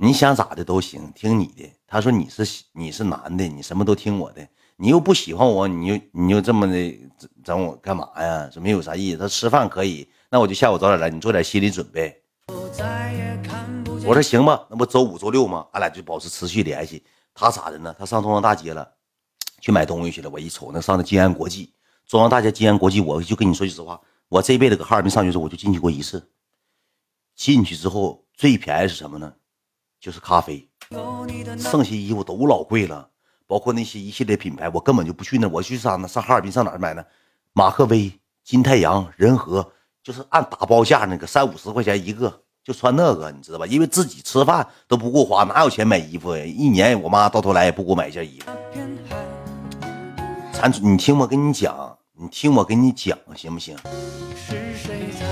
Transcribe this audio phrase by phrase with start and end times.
[0.00, 1.68] 你想咋的都行，听你的。
[1.84, 4.46] 他说你是你是男的，你什么都听我的。
[4.76, 7.00] 你又不喜欢我，你又你又这么的
[7.42, 8.48] 整我干嘛呀？
[8.52, 9.18] 这没有啥意思。
[9.18, 12.22] 他吃饭可以，那我就下午早点来，你做点心理准备。
[14.06, 15.66] 我说行吧，那不周五周六吗？
[15.72, 17.04] 俺俩就保持持续联系。
[17.34, 17.92] 他咋的呢？
[17.98, 18.88] 他上中央大街了，
[19.60, 20.30] 去买东西去了。
[20.30, 21.74] 我一瞅，那上的金安国际，
[22.06, 26.30] 中央大街金安国际，我就跟你说句实话，我这辈子搁哈尔滨上学时候，我就进去过一次。
[27.34, 29.32] 进去之后最便宜是什么呢？
[30.00, 30.68] 就是咖啡。
[31.58, 33.08] 剩下衣服都老贵了，
[33.46, 35.46] 包括那些一系列品牌，我根本就不去那。
[35.48, 36.08] 我去上呢？
[36.08, 37.04] 上哈尔滨上哪儿买呢？
[37.52, 38.10] 马克威、
[38.44, 39.72] 金太阳、仁和，
[40.02, 43.66] 就是按打包价那个三五十块钱一个，就穿那个，你知道吧？
[43.66, 46.44] 因为自己吃饭都不够花，哪有钱买衣服呀？
[46.44, 48.50] 一年我妈到头来也不给我买一件衣服。
[50.52, 53.76] 咱你听我跟你讲，你听我跟你讲，行不行？
[54.34, 55.26] 是谁在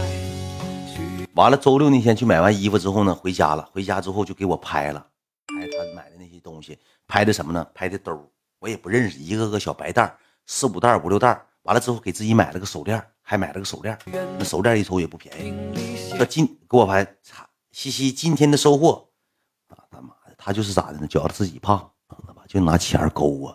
[1.37, 3.69] 完了，周六那天去买完衣服之后呢，回家了。
[3.71, 5.07] 回家之后就给我拍了。
[5.47, 7.67] 拍他买的那些东西，拍的什么呢？
[7.75, 8.27] 拍的兜
[8.59, 10.17] 我也不认识，一个个小白袋
[10.47, 13.97] 四五袋五六袋完了之后，给自己买了个手链，还买了个手链。
[14.39, 16.17] 那手链一瞅也不便宜。
[16.17, 19.07] 说今给我拍，擦，西西今天的收获。
[19.69, 21.07] 啊他妈的，他就是咋的呢？
[21.07, 21.91] 觉得自己胖，
[22.49, 23.55] 就拿钱勾我，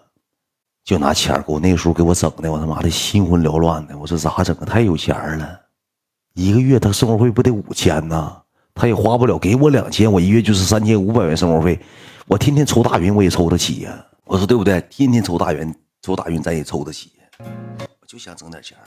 [0.83, 1.59] 就拿钱勾。
[1.59, 3.97] 那个时候给我整的，我他妈的心魂缭乱的。
[3.97, 4.65] 我说咋整啊？
[4.65, 5.60] 太有钱了，
[6.33, 8.41] 一个月他生活费不得五千呐？
[8.73, 11.79] 他也花不了，给我两千，我一月就是三千五百元生活费，
[12.25, 14.05] 我天天抽大云我也抽得起呀。
[14.23, 14.79] 我说对不对？
[14.89, 17.11] 天天抽大云，抽大云咱也抽得起。
[17.99, 18.77] 我就想整点钱。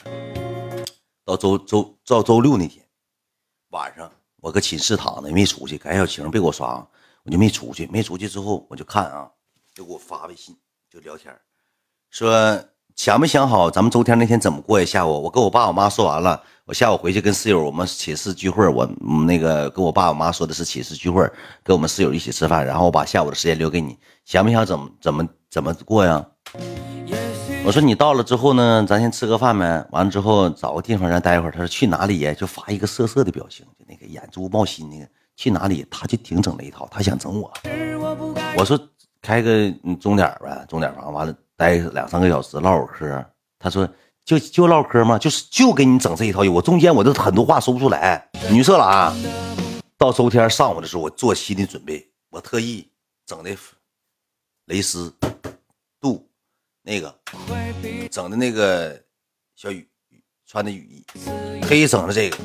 [1.24, 2.82] 到周周到周六那天
[3.70, 6.86] 晚上，我搁寝室躺着没出去，赶小晴别给我刷，
[7.24, 7.86] 我就没出去。
[7.88, 9.30] 没出去之后，我就看啊，
[9.74, 10.56] 就给我发微信，
[10.88, 11.34] 就聊天，
[12.10, 12.58] 说
[12.96, 14.86] 想没想好咱们周天那天怎么过呀？
[14.86, 16.40] 下午我跟我爸我妈说完了。
[16.66, 18.86] 我下午回去跟室友，我们寝室聚会，我
[19.26, 21.28] 那个跟我爸我妈说的是寝室聚会，
[21.62, 26.24] 跟我们室友一起吃饭，然后我把下午的时间留给你，想不想怎么怎么怎么过呀？
[27.66, 31.50] 我说你到了之后呢，咱先吃个饭呗，完了之后找个地方咱待会儿。
[31.50, 32.32] 他说去哪里呀？
[32.32, 35.06] 就发一个色色的表情，就那个眼珠冒心那个。
[35.36, 35.84] 去哪里？
[35.90, 37.52] 他就挺整那一套，他想整我。
[38.56, 38.78] 我说
[39.20, 39.68] 开个
[40.00, 43.24] 钟点呗，钟点房，完了待两三个小时唠会嗑。
[43.58, 43.88] 他说。
[44.24, 45.18] 就就唠嗑吗？
[45.18, 48.26] 就是就给你整这一套，我中间我都很多话说不出来。
[48.50, 49.14] 女色狼，
[49.98, 52.88] 到周天上午的时候，我做心理准备，我特意
[53.26, 53.54] 整的
[54.64, 55.12] 蕾丝
[56.00, 56.26] 度
[56.80, 57.14] 那个
[58.10, 58.98] 整的那个
[59.54, 59.86] 小雨
[60.46, 61.04] 穿的雨衣，
[61.60, 62.38] 特意整的这个。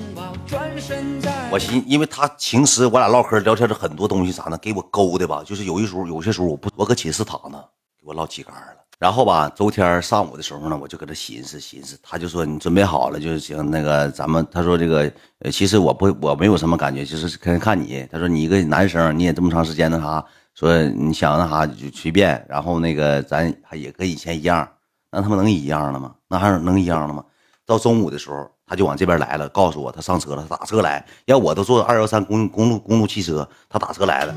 [1.50, 8.79] 我寻，因为他平时我俩唠嗑聊天的很多东西啥呢，给我勾的吧，就是有一时候有些时候我不我搁寝室躺着，给我唠起杆了。
[9.00, 13.72] 然后吧，周天上午的时候呢，我就搁这寻思寻思，他就说你准备好了就行。
[13.72, 18.06] 那个咱们，他说这个，呃，其实我不我没有什么感觉，就是看看你。
[18.12, 20.22] 他说你一个男生，你也这么长时间那啥，
[20.54, 22.46] 说你想那啥就随便。
[22.50, 24.68] 然后那个咱也跟以前一样，
[25.12, 26.14] 那他妈能一样了吗？
[26.28, 27.24] 那还能一样了吗？
[27.66, 31.06] 到中午的时候，他就往这边来了，告诉我他上车了，他打车来。
[31.24, 34.36] 要我都坐二幺三公公路公路汽车，他打车来了，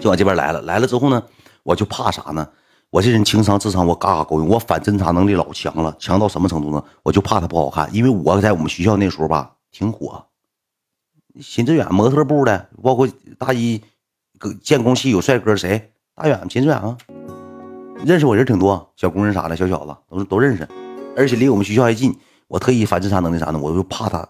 [0.00, 0.60] 就往这边来了。
[0.62, 1.22] 来了之后呢，
[1.62, 2.48] 我就怕啥呢？
[2.90, 6.82] 我这人情商智商我嘎嘎够用，我反侦查能力老强了，强到什么程度呢？
[7.02, 10.26] 我就怕他不好看，因为我在我们学校那时候吧挺火，
[11.42, 13.08] 秦志远模特部的，包括
[13.38, 13.82] 大一
[14.62, 15.92] 建工系有帅哥谁？
[16.14, 16.96] 大远秦志远啊，
[18.04, 20.66] 认识我人挺多，小工人啥的，小小子都都认识，
[21.16, 22.18] 而且离我们学校还近。
[22.48, 24.26] 我特意反侦查能力啥的，我就怕他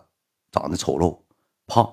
[0.51, 1.19] 长得丑陋
[1.67, 1.93] 胖。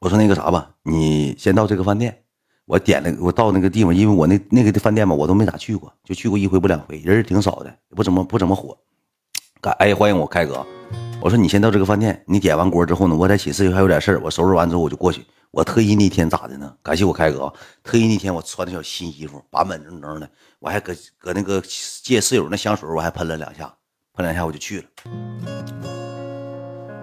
[0.00, 2.24] 我说那个啥吧，你先到这个饭店。
[2.68, 8.76] 我点了，我到那个地方，因为我那那个饭店吧，我都没咋去过，就去过一回不两回，人挺少的，不怎么不怎么火。
[9.58, 10.64] 干哎，欢迎我开哥。
[11.22, 15.24] 我说你先到这个饭店，你点完锅之后呢，我在寝室还有点事儿我收拾完之后我就过去。
[15.50, 16.70] 我特意那天咋的呢？
[16.82, 17.50] 感谢我开哥，
[17.82, 21.62] 特意那天我穿的小新衣服，板板正正的，我还搁搁那个
[22.02, 23.72] 借室友那香水，我还喷了两下，
[24.12, 24.84] 喷两下我就去了。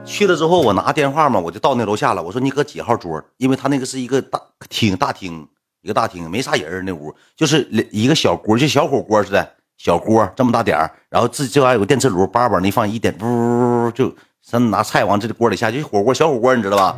[0.05, 2.21] 去了之后，我拿电话嘛，我就到那楼下了。
[2.21, 3.19] 我说你搁几号桌？
[3.37, 4.39] 因为他那个是一个大
[4.69, 5.47] 厅，大厅。
[5.85, 10.75] 一个大厅没啥人那屋就是一个小锅，就小火锅似的，小锅这么大点
[11.09, 14.11] 然后自这还有个电磁炉，叭叭那放一点，呜就
[14.41, 16.97] 咱拿菜往这锅里下，就火锅小火锅，你知道吧？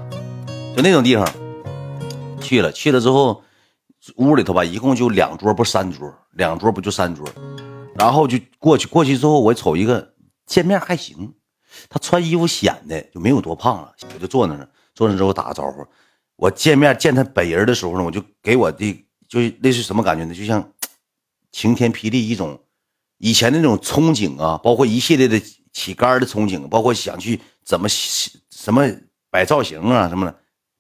[0.74, 1.30] 就那种地方
[2.40, 3.44] 去了，去了之后
[4.16, 7.28] 屋里头吧，一共就两桌不三桌，两桌不就三桌，
[7.94, 10.14] 然后就过去，过去之后我瞅一个
[10.46, 11.34] 见面还行，
[11.90, 15.86] 他穿衣服显得就没有多胖了，我就坐那儿，坐那之后打个招呼。
[16.38, 20.34] 我见面见他本人的时候呢，我就给我的就那是什么感觉呢？
[20.34, 20.72] 就像
[21.52, 22.60] 晴天霹雳一种
[23.18, 25.42] 以前那种憧憬啊，包括一系列的
[25.74, 28.88] 起杆的憧憬，包括想去怎么什么
[29.30, 30.36] 摆造型啊什么的，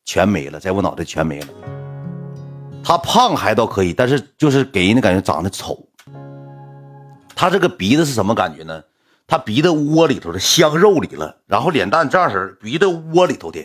[0.06, 1.48] 全没了，在我脑袋全没了。
[2.84, 5.88] 他胖还倒可以，但是就是给人的感觉长得丑。
[7.36, 8.84] 他这个鼻子是什么感觉呢？
[9.26, 13.60] 他鼻子窝里头的香肉里了，然后脸蛋这样式鼻子窝里头的，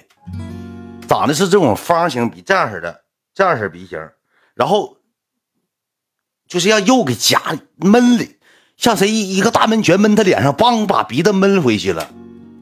[1.13, 3.05] 长的是这种方形鼻，这样式的，
[3.35, 3.99] 这样式鼻型，
[4.55, 4.97] 然后
[6.49, 7.39] 就是让肉给夹
[7.77, 8.39] 闷里，
[8.79, 12.11] 像谁一一个大闷拳闷他脸上，梆把鼻子闷回去了，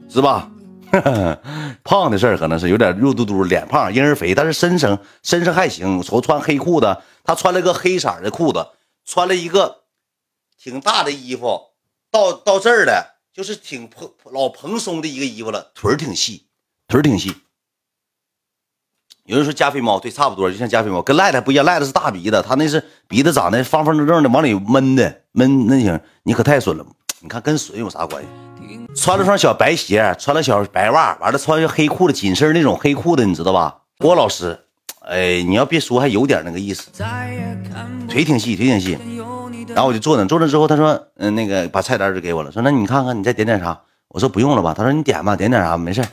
[0.09, 0.51] 是吧？
[1.85, 6.03] 胖的事儿可能是有点肉嘟嘟，脸胖，婴儿肥，但是身上身上还行。
[6.03, 8.67] 瞅穿黑裤子，他穿了个黑色的裤子，
[9.05, 9.83] 穿了一个
[10.61, 11.69] 挺大的衣服，
[12.11, 16.47] 到到这儿的，就是挺蓬老蓬松的一个衣服了，腿儿挺细，
[16.89, 17.33] 腿儿挺细。
[19.31, 26.85] 有人说加菲猫，对，差不多，就像加菲猫，跟赖的不一样，赖的是大鼻子，他那是鼻子长得方方正正的，往里闷的闷那型，你可太损了。
[27.21, 28.27] 你看跟损有啥关系？
[28.93, 33.77] 穿了双小白鞋，穿了小白袜，完了穿黑裤子，紧身那种黑裤子，你知道吧？
[33.99, 34.59] 郭老师，
[34.99, 36.89] 哎，你要别说，还有点那个意思，
[38.09, 38.99] 腿挺细，腿挺细。
[39.69, 43.79] 然后我就坐那，坐那之后，他说，嗯，那个把菜单就给我了，说那你看看，你再点点啥？
[44.09, 44.73] 我说不用了吧？
[44.73, 46.03] 他说你点吧，点点啥没事。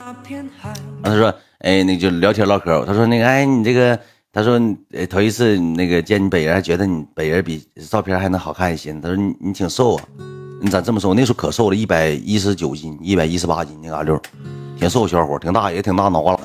[1.03, 2.85] 他说，哎，那就聊天唠嗑。
[2.85, 3.99] 他说那个，哎，你这个，
[4.31, 4.59] 他说，
[4.91, 8.93] 呃，头一次那个见你本人，还觉得你本人比照片还能好看一些。
[9.01, 10.03] 他说你你挺瘦啊。
[10.61, 11.13] 你咋这么瘦？
[11.13, 14.21] 那时候可瘦了，一百一十九斤，一百一十八斤那嘎溜，
[14.77, 16.41] 挺瘦小伙，挺大，也挺大脑瓜了。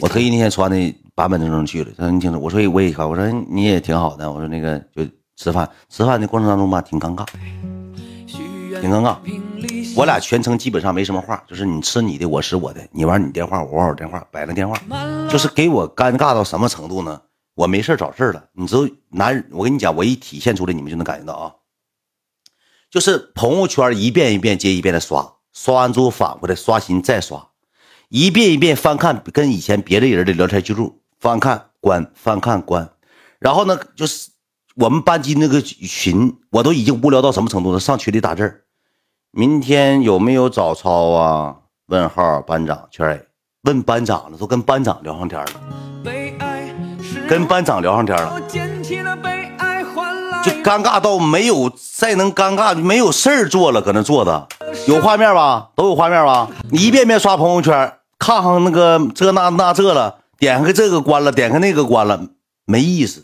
[0.00, 1.90] 我特意那天穿的板板正正去了。
[1.96, 4.28] 他说你挺瘦，我说我也一看，我说你也挺好的。
[4.28, 5.04] 我说那个就
[5.36, 7.24] 吃饭，吃饭的过程当中吧，挺尴尬，
[8.84, 9.16] 挺尴尬。
[9.96, 14.76] 我俩全程基本上没什么话，就是你吃你的，我吃我的，你玩你电话，我玩我电话，摆了电话，
[15.30, 17.22] 就是给我尴尬到什么程度呢？
[17.54, 18.48] 我没事找事了。
[18.52, 21.54] 你知道，男人，我跟你讲，我一体现出来，你们就能感觉到啊。
[22.90, 27.50] 就是朋友圈一遍一遍接一遍的刷，刷完之后反过来刷新再刷，
[28.08, 32.90] 一遍一遍翻看跟以前别的人的聊天记录，翻看关翻看关，
[33.38, 34.30] 然后呢就是
[34.74, 37.78] 我们班级那个群，我都已经无聊到什么程度了？
[37.78, 38.63] 上群里打字
[39.36, 41.56] 明天有没有早操啊？
[41.88, 43.26] 问号班长圈 A，
[43.64, 45.48] 问班长了，都跟班长聊上天了，
[47.28, 48.40] 跟班长聊上天了。
[50.44, 54.46] 就尴尬到没有再能尴尬，没有事儿做了，搁那坐着，
[54.86, 55.70] 有画面吧？
[55.74, 56.48] 都有画面吧？
[56.70, 62.20] 你一遍遍刷朋友圈，看看那个这那那这了，点开这个关了，点开那个关了，
[62.66, 63.20] 没意思。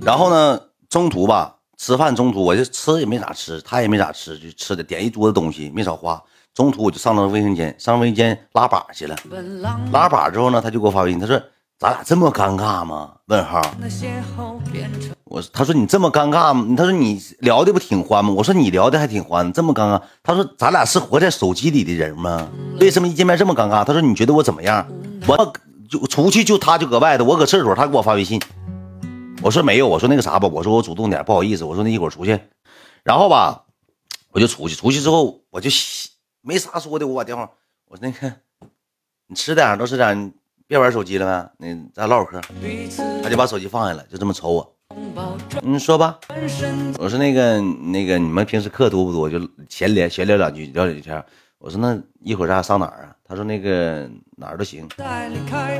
[0.00, 0.58] 然后呢，
[0.88, 6.22] 中途吧，吃饭中途我就吃也没咋吃，他也没咋吃，就吃的点一桌子东西，没少花。
[6.54, 9.16] 中途我就上了卫生间，上卫生间拉粑去了。
[9.90, 11.42] 拉粑之后呢，他就给我发微信，他说
[11.80, 13.60] ：“咱俩这么尴尬吗？”问号。
[15.24, 16.72] 我他说你这么尴尬吗？
[16.76, 18.30] 他说你聊的不挺欢吗？
[18.30, 20.00] 我说你聊的还挺欢，这么尴尬。
[20.22, 22.48] 他说咱俩是活在手机里的人吗？
[22.78, 23.84] 为什么一见面这么尴尬？
[23.84, 24.86] 他说你觉得我怎么样？
[25.26, 25.52] 我
[25.90, 28.40] 就出去就他就搁外头，我搁厕所他给我发微信。
[29.42, 31.64] 我说没有，我说那个啥吧，我说我主动点，不好意思。
[31.64, 32.38] 我说那一会儿出去，
[33.02, 33.64] 然后吧，
[34.30, 34.76] 我就出去。
[34.76, 35.68] 出去之后我就
[36.42, 37.50] 没啥说的，我把电话，
[37.88, 38.32] 我说那个
[39.26, 40.32] 你吃点都吃点，
[40.68, 42.40] 别玩手机了呗，那咱唠会嗑。
[43.20, 44.76] 他就把手机放下了，就这么瞅我。
[45.60, 46.20] 你说吧，
[46.98, 49.28] 我说那个那个，你们平时课多不多？
[49.28, 51.24] 就闲聊闲聊两句，聊几天。
[51.62, 53.16] 我说那一会儿咱俩上哪儿啊？
[53.22, 54.88] 他说那个哪儿都行，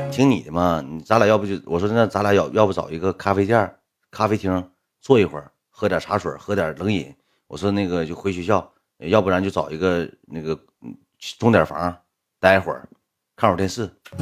[0.09, 0.81] 听你的嘛。
[0.81, 3.69] 你咱俩要不就我说那咱俩要要不找一个咖啡店、
[4.09, 4.71] 咖啡厅
[5.01, 7.13] 坐一会儿，喝点茶水，喝点冷饮。
[7.47, 10.57] 我说那个就回学校，要不然就找一个那个
[11.37, 11.93] 钟点房
[12.39, 12.87] 待会儿，
[13.35, 13.91] 看会儿电视。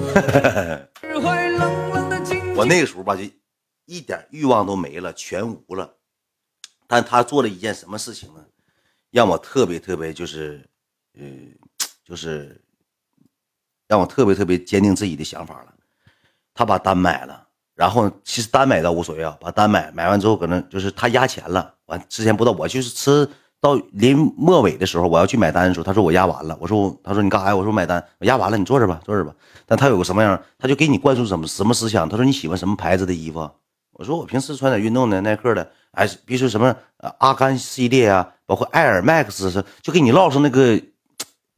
[2.55, 3.21] 我那个时候吧就。
[3.85, 5.97] 一点欲望都没了，全无了。
[6.87, 8.45] 但他做了一件什么事情呢？
[9.09, 10.65] 让我特别特别就是，
[11.19, 11.25] 呃，
[12.05, 12.61] 就是
[13.87, 15.73] 让我特别特别坚定自己的想法了。
[16.53, 21.73] 他把单买了，然后其实单买倒无所谓啊，把单买买完之后，可能就是他压钱了。
[21.85, 23.27] 完之前不知道，我就是吃
[23.59, 26.57] 到临末尾的时候，我要去买单的时候，他说我压完了。
[26.59, 27.55] 我说他说你干啥呀？
[27.55, 29.33] 我说买单，我压完了，你坐着吧，坐着吧。
[29.65, 32.07] 但他有个什么样，他就给你灌输什么什么思想？
[32.07, 33.49] 他说你喜欢什么牌子的衣服？
[33.93, 36.75] 我说我平时穿点运动的耐克的，哎，比如说什么
[37.19, 40.81] 阿甘系列啊，包括艾尔 max 是，就给你唠上那个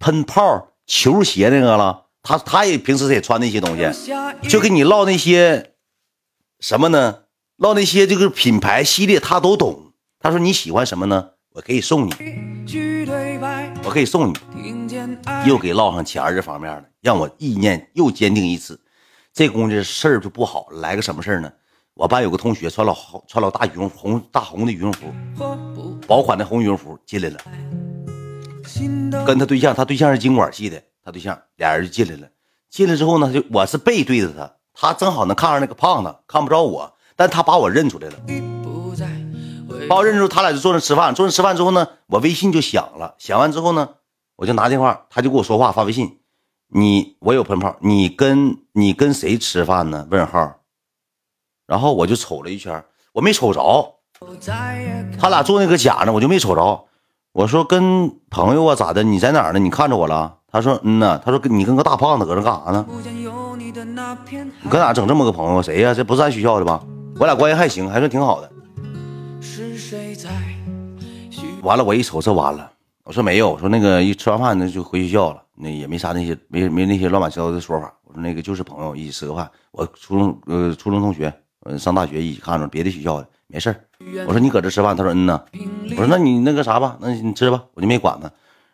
[0.03, 2.07] 喷泡球鞋那个了。
[2.21, 4.13] 他他也平时也穿那些东西，
[4.49, 5.71] 就跟你唠那些
[6.59, 7.19] 什么呢？
[7.57, 9.93] 唠那些这个品牌系列他都懂。
[10.19, 11.29] 他说你喜欢什么呢？
[11.53, 12.13] 我可以送你，
[13.83, 14.33] 我可以送你。
[15.45, 18.79] 又给唠上钱这方面了，让我意念又坚定一次。
[19.33, 21.51] 这公这事儿就不好了，来个什么事儿呢？
[21.93, 22.95] 我班有个同学穿老
[23.27, 25.13] 穿老大羽绒红大红的羽绒服，
[26.07, 27.37] 薄款的红羽绒服进来了，
[29.25, 32.27] 跟他对象，他对象是经管系的，他对象俩人就进来了。
[32.69, 38.15] 进来之后呢，就我是背对着他，他正好能看上那个胖子，看不着我，但他把我认出来了。
[39.89, 41.13] 把我认出，他俩就坐那吃饭。
[41.13, 43.15] 坐那吃饭之后呢，我微信就响了。
[43.17, 43.89] 响完之后呢，
[44.35, 46.19] 我就拿电话，他就跟我说话，发微信。
[46.67, 50.07] 你我有喷炮，你跟你跟谁吃饭呢？
[50.09, 50.61] 问号。
[51.67, 53.95] 然后我就瞅了一圈，我没瞅着。
[55.19, 56.85] 他俩坐那个假呢，我就没瞅着。
[57.33, 59.01] 我说跟朋友啊，咋的？
[59.01, 59.59] 你在哪儿呢？
[59.59, 60.35] 你看着我了？
[60.51, 61.19] 他说嗯呐。
[61.25, 62.85] 他说跟你跟个大胖子搁这干啥呢？
[64.61, 65.59] 你搁哪整这么个朋友？
[65.59, 65.95] 谁呀？
[65.95, 66.83] 这不是咱学校的吧？
[67.17, 68.51] 我俩关系还行，还算挺好的。
[71.63, 72.71] 完了，我一瞅，这完了。
[73.03, 77.91] 我说没有，我说那个一吃完饭那就回学校了，那也没啥那些没没那些乱七八糟的说法。
[78.03, 79.49] 我说那个就是朋友一起吃个饭。
[79.71, 83.87] 我初中呃初中同学，呃上大学一起看着别的学校的，没事
[84.25, 85.39] 我说你搁这吃饭，他说嗯呐。
[85.91, 88.31] 我说那你那个啥吧，那你吃吧，我就没管他。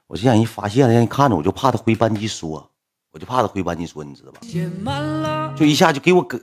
[0.08, 2.72] 我就让人发现了，让人看着，我就怕他回班级说，
[3.12, 5.54] 我就怕他回班级说，你知道吧？
[5.58, 6.40] 就一下就给我搁，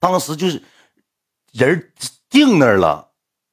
[0.00, 0.62] 当时就是
[1.52, 1.92] 人
[2.30, 3.10] 定那儿了。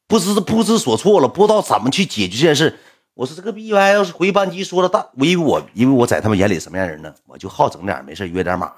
[0.08, 2.80] 不知不知所措了，不知道怎么去解决这件事。
[3.16, 7.14] 我说这个 B Y 要是回班级说了大，我因为我因为我在他们眼里什么样人呢？
[7.26, 8.72] 我就好整点没事约点码，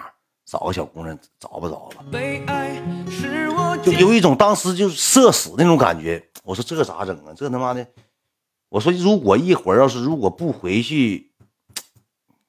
[0.46, 2.06] 找个小姑娘找吧找吧。
[3.84, 6.24] 就有一种当时就社死那种感觉。
[6.44, 7.34] 我说这咋整啊？
[7.36, 7.86] 这他妈的！
[8.70, 11.32] 我说如果一会儿要是如果不回去，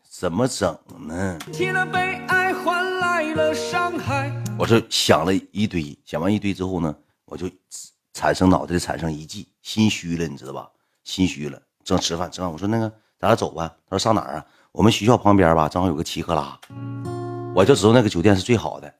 [0.08, 1.38] 怎么整呢？
[4.58, 7.50] 我说想了一堆，想完一堆之后呢，我就。
[8.18, 10.66] 产生脑袋里产生一计，心虚了，你知道吧？
[11.04, 12.50] 心虚了，正吃饭，吃饭。
[12.50, 12.88] 我说那个，
[13.20, 13.68] 咱俩走吧。
[13.84, 14.46] 他说上哪儿啊？
[14.72, 16.58] 我们学校旁边吧，正好有个奇克拉，
[17.56, 18.94] 我就知道那个酒店是最好的。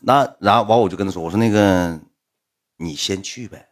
[0.00, 1.96] 那然后完，我就跟他说，我说那个，
[2.76, 3.64] 你先去呗，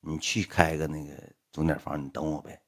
[0.00, 1.12] 你去开个那个
[1.52, 2.58] 钟点房，你等我呗。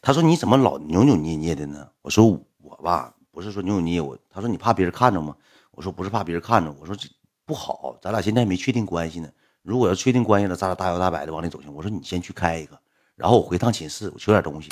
[0.00, 1.86] 他说你怎么老扭扭捏捏的呢？
[2.00, 2.26] 我说
[2.62, 4.16] 我吧，不是说扭扭捏我。
[4.30, 5.36] 他说你怕别人看着吗？
[5.72, 7.06] 我说不是怕别人看着，我说这
[7.44, 9.28] 不好，咱俩现在没确定关系呢。
[9.60, 11.70] 如果要确定关系了，咱俩大摇大摆的往里走行。
[11.74, 12.80] 我说你先去开一个，
[13.16, 14.70] 然后我回趟寝室，我取点东西。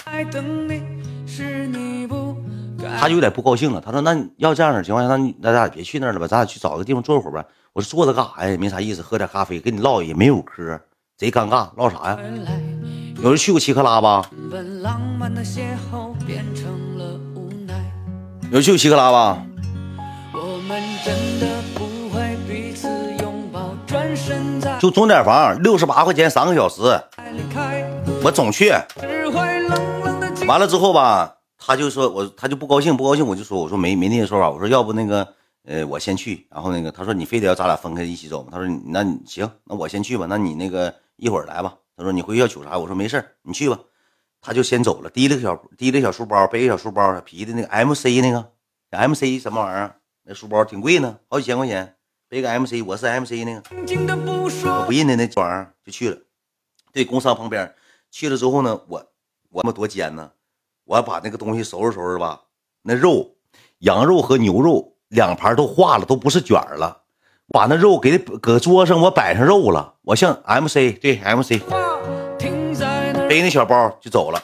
[3.01, 7.45] 他就有点不高兴了，他说：“那要这样的情况下，那那咱俩别去那儿了吧，咱俩去找个地方坐会儿吧。”
[7.75, 8.57] 我说：“坐着干啥呀？
[8.59, 10.81] 没啥意思，喝点咖啡，跟你唠也没有嗑，
[11.17, 12.19] 贼尴尬，唠啥呀？
[13.23, 14.31] 有人去过奇克拉吧？
[18.51, 19.43] 有人去过奇克拉吧？”
[24.79, 26.83] 就钟点房六十八块钱三个小时，
[28.23, 28.73] 我总去。
[30.47, 35.35] 完了之后吧，他就说我他就不高兴，不高兴我就说我说没没那些说法，我说要不那个
[35.65, 38.49] 呃我先去，然后那个他说你非得要咱俩分开一起走吗？
[38.53, 41.77] 他说那你行，那我先去吧，那你那个一会儿来吧。
[41.97, 42.79] 他说你回去要取啥？
[42.79, 43.79] 我说没事你去吧。
[44.41, 48.53] 他就先走了，提了个小提了个小书包，背个小书包，皮的那个 M C 那个
[48.91, 49.97] M C 什么玩意儿？
[50.23, 51.97] 那书包挺贵呢，好几千块钱。
[52.31, 53.63] 背个 MC，我是 MC 那个，
[54.71, 56.19] 我不认得那玩意儿，就去了。
[56.93, 57.75] 对，工商旁边
[58.11, 59.03] 去了之后呢，我
[59.49, 60.31] 我们多尖呢，
[60.89, 62.41] 我把那个东西收拾收拾吧。
[62.83, 63.33] 那肉，
[63.81, 67.03] 羊肉和牛肉两盘都化了，都不是卷了。
[67.49, 69.97] 把那肉给搁桌上，我摆上肉了。
[70.01, 71.61] 我像 MC，对 MC，
[73.29, 74.41] 背那小包就走了。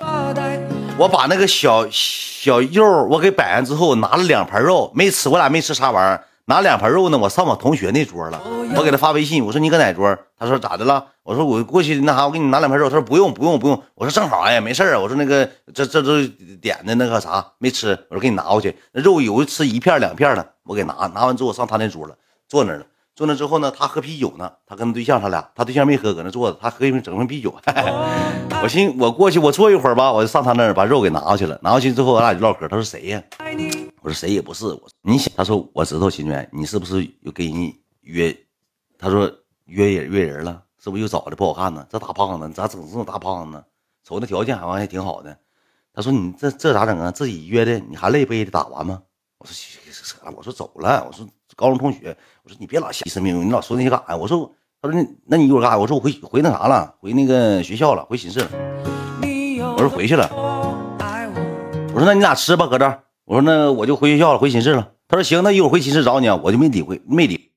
[0.99, 6.25] 我把那个小小肉我给摆完之后，拿了两盘肉，没吃，我俩没吃啥玩意儿。
[6.47, 8.41] 拿两盘肉呢，我上我同学那桌了。
[8.77, 10.17] 我给他发微信，我说你搁哪桌？
[10.39, 11.05] 他说咋的了？
[11.23, 12.89] 我说我过去那啥，我给你拿两盘肉。
[12.91, 13.83] 他说不用不用不用。
[13.95, 14.99] 我说正好哎，没事啊。
[14.99, 16.23] 我说那个这这都
[16.61, 18.77] 点的那个啥没吃，我说给你拿过去。
[18.93, 22.15] 那肉有吃一片两片的，我给拿拿完之后上他那桌了，
[22.49, 22.85] 坐那了。
[23.17, 27.55] 坐那之后呢，他喝啤酒呢，他跟他对象他俩，他对象没喝，搁那坐着，他喝一瓶整瓶啤酒。
[28.61, 31.57] 我寻我过去我坐一会儿吧，我就上他那儿把肉给拿过去了。
[31.63, 32.67] 拿过去之后，我俩就唠嗑。
[32.67, 33.23] 他说谁呀？
[34.05, 34.67] 我说谁也不是。
[34.67, 38.37] 我你想，他说我知道秦娟，你是不是又给人约？
[38.99, 39.33] 他说
[39.65, 41.87] 约人约人了，是不是又找的不好看呢？
[41.91, 43.65] 这大胖子，你咋整这种大胖子呢？
[44.05, 45.35] 瞅那条件好像还挺好的。
[45.95, 47.11] 他说你这这咋整啊？
[47.11, 49.03] 自己约的，你还累不累得打完吗？
[49.39, 49.55] 我说
[49.91, 51.27] 扯了，我说走了，我说。
[51.57, 54.17] 高中同学，我说你别老瞎思命，你老说那些干啥呀？
[54.17, 55.79] 我说，他说那那你一会儿干啥？
[55.79, 58.51] 我说我回回那啥了，回那个学校了，回寝室了。
[59.77, 60.29] 我说回去了。
[61.95, 63.04] 我说那你俩吃吧，搁这儿。
[63.25, 64.93] 我说那我就回学校了，回寝室了。
[65.09, 66.39] 他说行，那一会儿回寝室找你啊。
[66.45, 67.53] 我就没理会，没理。